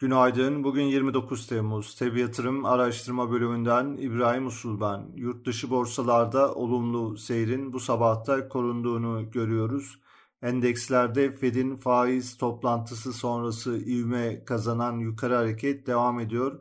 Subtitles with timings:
[0.00, 0.64] Günaydın.
[0.64, 1.94] Bugün 29 Temmuz.
[1.94, 5.06] TEB Yatırım Araştırma Bölümünden İbrahim Usul ben.
[5.16, 10.00] Yurt dışı borsalarda olumlu seyrin bu sabahta korunduğunu görüyoruz.
[10.42, 16.60] Endekslerde Fed'in faiz toplantısı sonrası ivme kazanan yukarı hareket devam ediyor.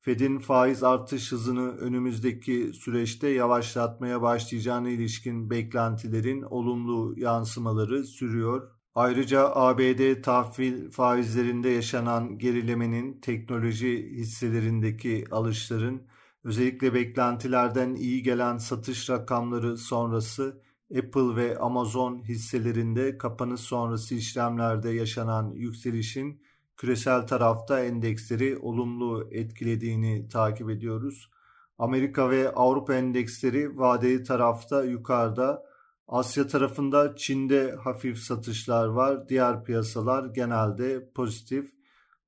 [0.00, 8.79] Fed'in faiz artış hızını önümüzdeki süreçte yavaşlatmaya başlayacağına ilişkin beklentilerin olumlu yansımaları sürüyor.
[8.94, 16.02] Ayrıca ABD tahvil faizlerinde yaşanan gerilemenin teknoloji hisselerindeki alışların
[16.44, 20.62] özellikle beklentilerden iyi gelen satış rakamları sonrası
[20.98, 26.42] Apple ve Amazon hisselerinde kapanış sonrası işlemlerde yaşanan yükselişin
[26.76, 31.30] küresel tarafta endeksleri olumlu etkilediğini takip ediyoruz.
[31.78, 35.69] Amerika ve Avrupa endeksleri vadeli tarafta yukarıda
[36.10, 39.28] Asya tarafında Çin'de hafif satışlar var.
[39.28, 41.70] Diğer piyasalar genelde pozitif.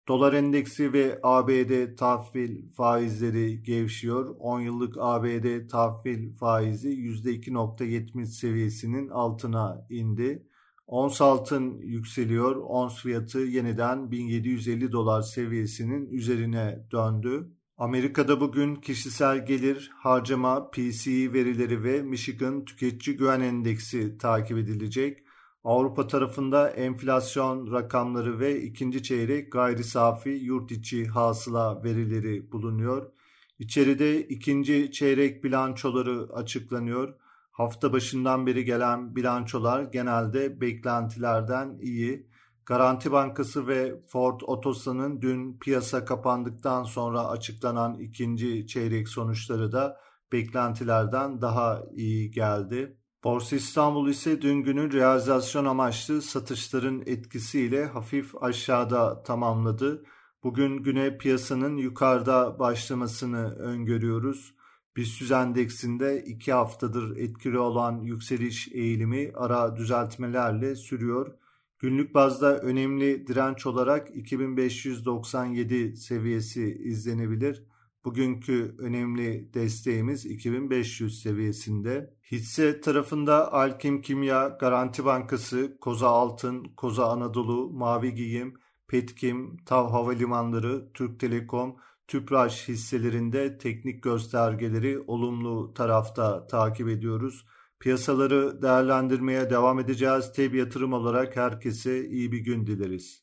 [0.08, 4.36] Dolar endeksi ve ABD tahvil faizleri gevşiyor.
[4.38, 10.46] 10 yıllık ABD tahvil faizi %2.70 seviyesinin altına indi.
[10.86, 12.56] Ons altın yükseliyor.
[12.56, 17.52] Ons fiyatı yeniden 1750 dolar seviyesinin üzerine döndü.
[17.82, 25.18] Amerika'da bugün kişisel gelir, harcama, PCE verileri ve Michigan Tüketici Güven Endeksi takip edilecek.
[25.64, 33.12] Avrupa tarafında enflasyon rakamları ve ikinci çeyrek gayri safi yurt içi hasıla verileri bulunuyor.
[33.58, 37.14] İçeride ikinci çeyrek bilançoları açıklanıyor.
[37.52, 42.26] Hafta başından beri gelen bilançolar genelde beklentilerden iyi.
[42.66, 50.00] Garanti Bankası ve Ford Otosan'ın dün piyasa kapandıktan sonra açıklanan ikinci çeyrek sonuçları da
[50.32, 52.96] beklentilerden daha iyi geldi.
[53.24, 60.04] Borsa İstanbul ise dün günün realizasyon amaçlı satışların etkisiyle hafif aşağıda tamamladı.
[60.42, 64.54] Bugün güne piyasanın yukarıda başlamasını öngörüyoruz.
[64.96, 71.34] BIST endeksinde iki haftadır etkili olan yükseliş eğilimi ara düzeltmelerle sürüyor.
[71.82, 77.64] Günlük bazda önemli direnç olarak 2597 seviyesi izlenebilir.
[78.04, 82.14] Bugünkü önemli desteğimiz 2500 seviyesinde.
[82.30, 88.54] Hisse tarafında Alkim Kimya, Garanti Bankası, Koza Altın, Koza Anadolu, Mavi Giyim,
[88.88, 91.76] Petkim, Tav Havalimanları, Türk Telekom,
[92.08, 97.46] Tüpraş hisselerinde teknik göstergeleri olumlu tarafta takip ediyoruz.
[97.82, 100.32] Piyasaları değerlendirmeye devam edeceğiz.
[100.32, 103.22] Teb yatırım olarak herkese iyi bir gün dileriz.